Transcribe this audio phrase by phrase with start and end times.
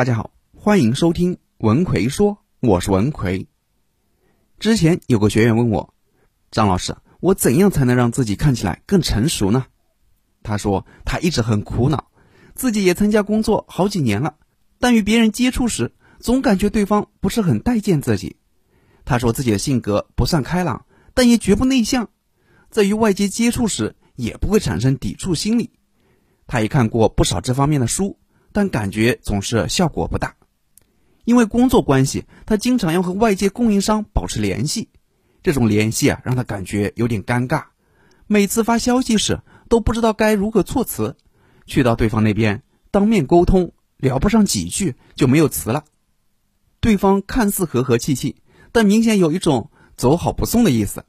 [0.00, 3.48] 大家好，欢迎收听文奎说，我是文奎。
[4.58, 5.92] 之前有个学员问我，
[6.50, 9.66] 张老师，我怎样才能让自己看起来更成熟呢？
[10.42, 12.10] 他说他一直很苦恼，
[12.54, 14.36] 自己也参加工作好几年了，
[14.78, 18.36] 但与别人接触时，总感觉对方不是很待见自己。
[19.04, 22.08] 他说自己的性格不算开朗，但也绝不内向，
[22.70, 25.72] 在与外界接触时也不会产生抵触心理。
[26.46, 28.18] 他也看过不少这方面的书。
[28.52, 30.34] 但感觉总是效果不大，
[31.24, 34.88] 因为工作关系，他经常要和外界供应商保持联系，
[35.42, 37.64] 这种联系啊，让他感觉有点尴尬。
[38.26, 41.16] 每次发消息时，都不知道该如何措辞，
[41.66, 45.84] 去到对方那边当面沟通，聊不上几句就没有词了。
[46.80, 48.36] 对方看似和和气气，
[48.72, 51.04] 但明显有一种走好不送的意思。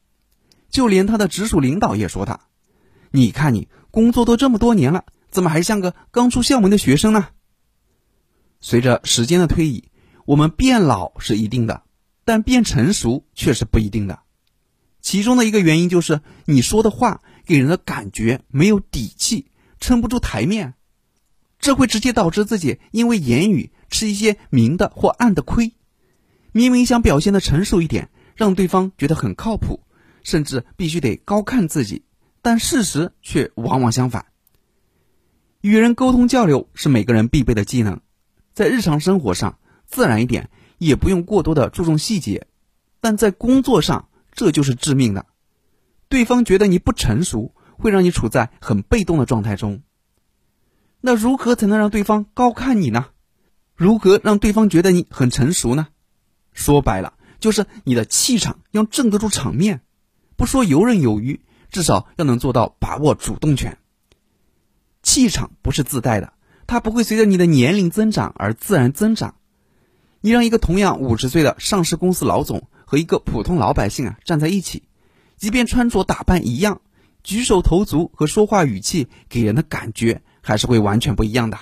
[0.70, 2.40] 就连他的直属领导也说他
[3.12, 7.30] ：“你看你工作都这么多年了。”怎么还像个刚出校门的学生呢？
[8.60, 9.86] 随着时间的推移，
[10.26, 11.84] 我们变老是一定的，
[12.26, 14.20] 但变成熟却是不一定的。
[15.02, 19.48] 其中的一个原因就是你说的话给人的感觉没有底气，
[19.80, 20.76] 撑不住台面，
[21.60, 25.74] 这会直接导致自己因为言语吃一些明的或暗的亏。
[26.52, 29.82] 明明想表现的成熟一点，让对方觉得很靠谱，
[30.24, 32.04] 甚至必须得高看自己，
[32.42, 34.26] 但事实却往往相反。
[35.62, 38.02] 与人沟通交流是每个人必备的技能，
[38.52, 42.48] 在日常生活上自然一点，也不用过多的注重细节，
[43.00, 45.28] 但在工作上这就是致命的。
[46.10, 49.84] 对方觉得你不成熟，会让你处在很被动的状态中。
[51.00, 53.08] 那如何才能让对方高看你呢？
[53.76, 55.90] 如何让对方觉得你很成熟呢？
[56.54, 59.82] 说白了，就是你的气场要镇得住场面，
[60.36, 63.78] 不说游刃有余，至少要能做到把握主动权。
[65.12, 66.32] 气场不是自带的，
[66.68, 69.36] 它不会随着你的年龄增长而自然增长。
[70.22, 74.84] 你让一个同样五十岁的上市公司老总和一个普通老百姓啊站在一起，
[75.36, 76.80] 即便穿着打扮一样，
[77.26, 81.60] 举手投足和说话语气给人的感觉还是会完全不一样的。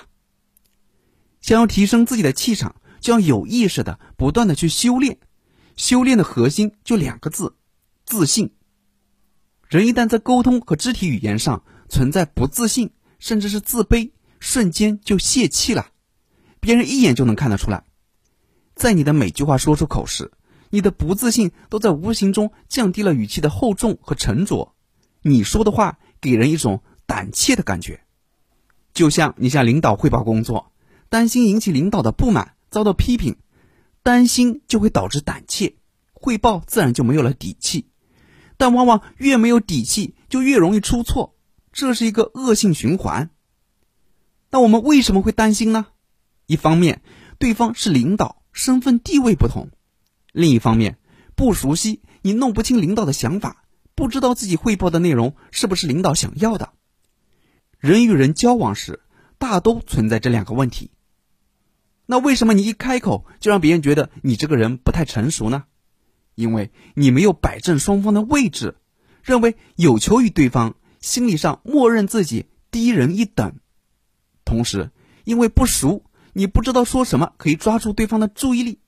[1.40, 5.18] 想要提升自己的气场，就要有意识的不断的去修炼。
[5.74, 7.56] 修炼的核心就两个字：
[8.04, 8.52] 自信。
[9.66, 14.10] 人一旦在沟通和肢体语言上存在不自信，甚至是自卑，
[14.40, 15.90] 瞬间就泄气了，
[16.58, 17.84] 别人一眼就能看得出来。
[18.74, 20.32] 在你的每句话说出口时，
[20.70, 24.74] 你的不自信都在无形中降低了语气的厚重和沉着。
[25.22, 28.00] 你说的话给人一种胆怯的感觉，
[28.94, 30.72] 就像你向领导汇报工作，
[31.08, 33.36] 担心引起领导的不满，遭到批评，
[34.02, 35.76] 担心就会导致胆怯，
[36.14, 37.86] 汇报自然就没有了底气。
[38.56, 41.34] 但往往越没有底气，就越容易出错。
[41.72, 43.30] 这是一个恶性循环。
[44.50, 45.86] 那我们为什么会担心呢？
[46.46, 47.02] 一方面，
[47.38, 49.68] 对方是领导，身份地位不同；
[50.32, 50.98] 另一方面，
[51.36, 53.64] 不熟悉，你弄不清领导的想法，
[53.94, 56.72] 不知道自己汇报的内容是不是领导想要的。
[57.78, 59.00] 人与人交往时，
[59.38, 60.90] 大都存在这两个问题。
[62.06, 65.64] 那为什么你一开口就让别人觉得你这个人不太成熟呢？
[66.34, 68.76] 因为你没有摆正双方的位置，
[69.22, 70.74] 认为有求于对方。
[71.00, 73.56] 心理上默认自己低人一等，
[74.44, 74.90] 同时
[75.24, 78.78] 因为不熟，你不知道说什么可以抓住对方的注意力，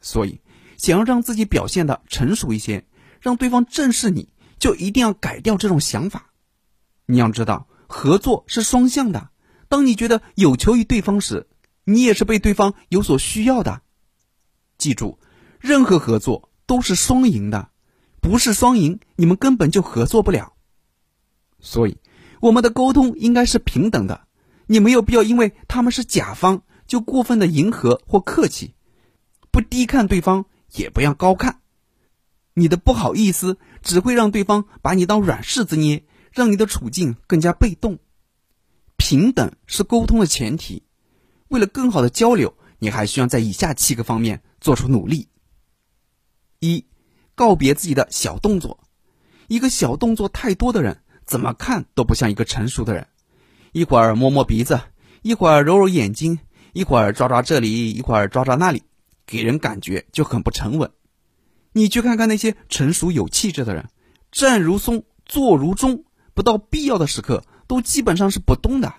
[0.00, 0.40] 所以
[0.78, 2.86] 想要让自己表现的成熟一些，
[3.20, 6.32] 让对方正视你，就一定要改掉这种想法。
[7.06, 9.30] 你要知道，合作是双向的，
[9.68, 11.46] 当你觉得有求于对方时，
[11.84, 13.82] 你也是被对方有所需要的。
[14.78, 15.18] 记住，
[15.58, 17.68] 任何合作都是双赢的，
[18.22, 20.54] 不是双赢，你们根本就合作不了。
[21.60, 21.96] 所以，
[22.40, 24.26] 我们的沟通应该是平等的。
[24.66, 28.74] 你没有必要因为他们是甲方就过分的迎合或客气，
[29.50, 31.60] 不低看对方，也不要高看。
[32.54, 37.98] 你的不好意思只会让对方把你当软柿子捏，让你的处境更加被动。
[38.96, 40.82] 平等是沟通的前提。
[41.48, 45.28] 为了更好的交流，你还需要在以下七个方面做出努力：
[46.60, 46.84] 一、
[47.34, 48.78] 告别自己的小动作。
[49.48, 51.02] 一个小动作太多的人。
[51.30, 53.06] 怎么看都不像一个成熟的人，
[53.70, 54.80] 一会儿摸摸鼻子，
[55.22, 56.40] 一会儿揉揉眼睛，
[56.72, 58.82] 一会儿抓抓这里，一会儿抓抓那里，
[59.26, 60.90] 给人感觉就很不沉稳。
[61.72, 63.88] 你去看看那些成熟有气质的人，
[64.32, 66.02] 站如松，坐如钟，
[66.34, 68.92] 不到必要的时刻都基本上是不动的。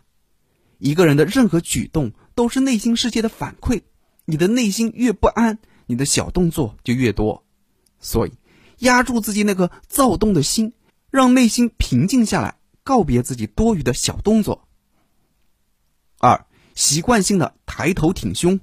[0.77, 3.81] 一个人的任何举动都是内心世界的反馈，
[4.23, 7.43] 你的内心越不安，你的小动作就越多。
[7.99, 8.31] 所以，
[8.79, 10.71] 压住自己那个躁动的心。
[11.11, 14.67] 让内心平静下来，告别自己多余的小动作。
[16.17, 18.61] 二，习惯性的抬头挺胸，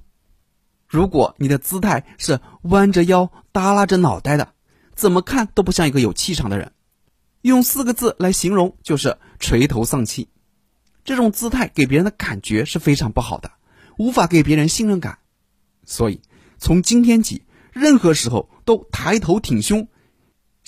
[0.86, 4.54] 如果你的姿态是弯着腰、耷拉着脑袋的，
[4.94, 6.72] 怎么看都不像一个有气场的人。
[7.42, 10.28] 用四个字来形容，就是垂头丧气。
[11.04, 13.52] 这种姿态给别人的感觉是非常不好的，
[13.98, 15.18] 无法给别人信任感。
[15.84, 16.22] 所以，
[16.58, 19.88] 从今天起，任何时候都抬头挺胸，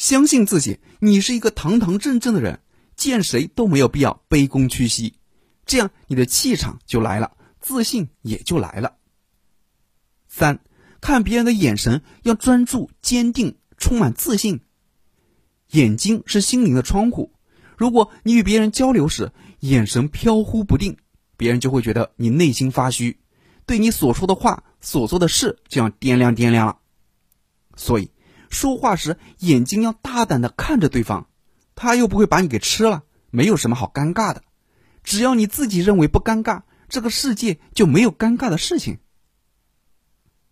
[0.01, 2.61] 相信自己，你是一个堂堂正正的人，
[2.97, 5.13] 见谁都没有必要卑躬屈膝。
[5.67, 8.97] 这样，你的气场就来了，自信也就来了。
[10.27, 10.61] 三，
[11.03, 14.63] 看别人的眼神要专注、坚定、充满自信。
[15.73, 17.35] 眼睛是心灵的窗户，
[17.77, 20.97] 如果你与别人交流时眼神飘忽不定，
[21.37, 23.21] 别人就会觉得你内心发虚，
[23.67, 26.79] 对你所说的话、所做的事就要掂量掂量了。
[27.77, 28.11] 所以，
[28.51, 31.27] 说话时眼睛要大胆的看着对方，
[31.75, 34.43] 他又不会把你给吃了，没有什么好尴尬的。
[35.03, 38.99] 只要你自己认为不尴尬，这个世界就没有尴尬的事情。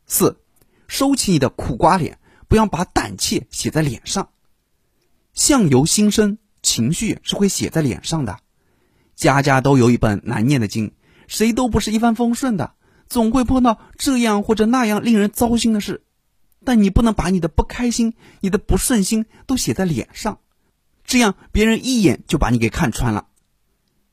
[0.06, 0.40] 四，
[0.86, 2.18] 收起你的苦瓜脸，
[2.48, 4.30] 不要把胆怯写在脸上。
[5.34, 8.38] 相由心生，情绪是会写在脸上的。
[9.14, 10.94] 家家都有一本难念的经，
[11.26, 12.74] 谁都不是一帆风顺的，
[13.08, 16.04] 总会碰到这样或者那样令人糟心的事。
[16.68, 20.40] 但你不能把你的不开心、你的不顺心都写在脸上，
[21.02, 23.28] 这样别人一眼就把你给看穿了。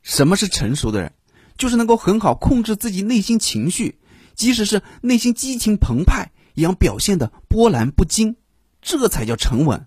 [0.04, 1.12] 什么是成熟的人？
[1.57, 4.00] 就是能够很好控制自己内心情绪，
[4.36, 8.38] 即使是内心激情澎湃，也要表现的波澜不惊，
[8.81, 9.86] 这才叫沉稳。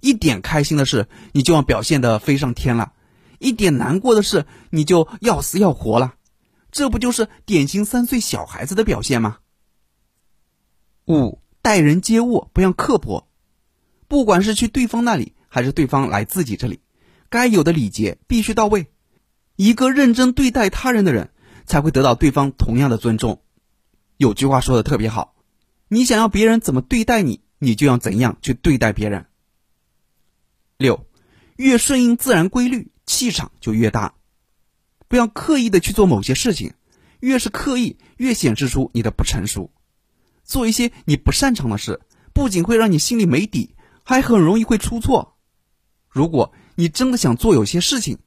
[0.00, 2.94] 一点开心的事，你就要表现的飞上天了；
[3.38, 6.14] 一点难过的事，你就要死要活了。
[6.70, 9.40] 这不就是典型三岁小孩子的表现吗？
[11.06, 13.28] 五，待人接物不要刻薄，
[14.08, 16.80] 不管是去对方那里，还是对方来自己这里，
[17.30, 18.88] 该有的礼节必须到位。
[19.54, 21.30] 一个认真对待他人的人，
[21.64, 23.42] 才会得到对方同样的尊重。
[24.16, 25.36] 有句话说的特别好：
[25.86, 29.26] 你想要别人怎么对待你，你就要怎样去对待别人。
[30.78, 31.06] 六，
[31.56, 34.14] 越顺应自然规律，气场就越大。
[35.06, 36.72] 不要刻意的去做某些事情，
[37.20, 39.70] 越是刻意，越显示出你的不成熟。
[40.52, 41.98] 做一些你不擅长的事，
[42.34, 45.38] 不仅会让你心里没底，还很容易会出错。
[46.10, 48.18] 如果你真的想做有些事情，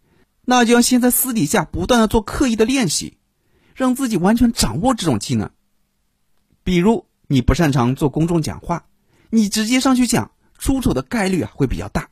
[0.44, 3.20] 那就要先在私底下不断的做刻意的练习，
[3.76, 5.52] 让自己完全掌握这种技能。
[6.64, 8.88] 比如你不擅长做公众讲话，
[9.30, 12.10] 你直接上去讲，出丑的概率啊会比较大。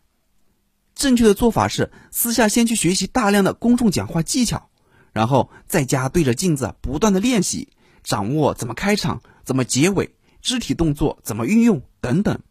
[0.93, 4.69] 正确的做法是私下先去学习大量的公众讲话技巧，
[5.11, 7.69] 然后在家对着镜子不断的练习，
[8.03, 12.41] 掌握怎么开场、怎么结尾、肢体动作怎么运用等等，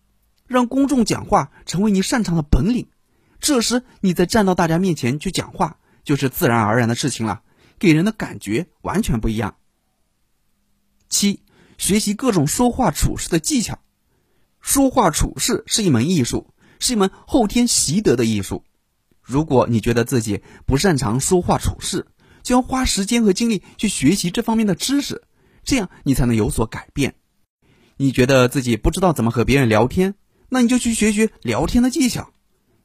[0.47, 2.89] 让公众讲话成为你擅长的本领。
[3.41, 7.43] 这时你再站到大家面前去讲话，就是自然而然的事情了，
[7.79, 9.57] 给人的感觉完全不一样。
[11.09, 11.41] 七，
[11.79, 13.81] 学习各种说话处事的技巧，
[14.61, 16.49] 说话处事是一门艺术。
[16.85, 18.65] 是一门后天习得的艺术。
[19.21, 22.09] 如果你觉得自己不擅长说话处事，
[22.43, 25.23] 就要花时间和精力去学习这方面的知识，
[25.65, 27.15] 这样你才能有所改变。
[27.97, 30.15] 你觉得自己不知道怎么和别人聊天，
[30.49, 32.31] 那你就去学学聊天的技巧。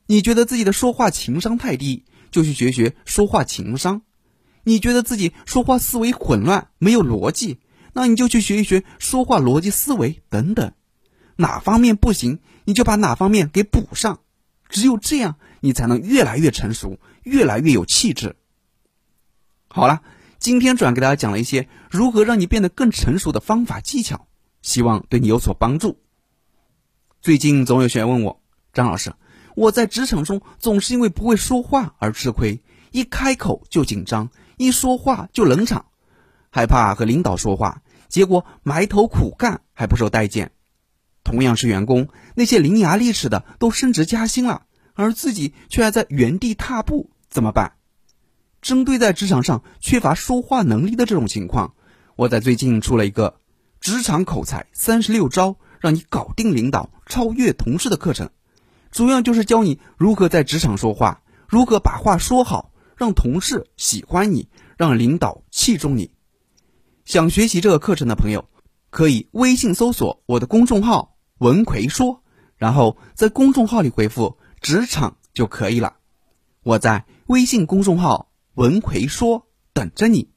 [0.05, 4.03] 你觉得自己的说话情商太低，就去学学说话情商。
[4.63, 7.59] 你觉得自己说话思维混乱，没有逻辑，
[7.93, 10.73] 那你就去学一学说话逻辑思维等等。
[11.35, 14.19] 哪方面不行，你就把哪方面给补上，
[14.69, 18.35] 只有这样，你才能越来越成熟，越来越有气质。
[19.67, 20.01] 好了，
[20.39, 24.27] 今天主要给大家讲了一些如何让你变得更成熟的方法技巧，
[24.61, 25.99] 希望对你有所帮助。
[27.21, 28.41] 最近总有学员问我，
[28.71, 29.13] 张老师，
[29.55, 35.87] 我在职场中总是因为不会说话而吃亏，一开口就紧张，一说话就冷场，
[36.49, 40.51] 害怕和领导说话，结果埋头苦干还不受待见。
[41.23, 44.63] 同样是员工，那些伶牙俐齿的都升职加薪了，
[44.93, 47.73] 而自己却还在原地踏步，怎么办？
[48.61, 51.73] 针对在职场上缺乏说话能力的这种情况，
[52.15, 53.39] 我在最近出了一个
[53.79, 58.29] 职场口才三十六招，让你搞定领导、超越同事的课程，
[58.91, 66.11] 主要就是教你如何在职场说话，如何把话说好，让同事喜欢你，让领导器重你。
[67.05, 68.49] 想学习这个课程的朋友，
[68.89, 71.13] 可以微信搜索我的公众号。
[71.39, 72.23] 文奎说，
[72.55, 75.97] 然后在公众号里回复“职场”就可以了。
[76.63, 78.26] 我在微信公众号
[78.57, 80.36] “文奎说”等着你。